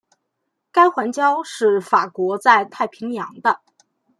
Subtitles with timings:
[0.71, 3.61] 该环礁是法国在太平洋的。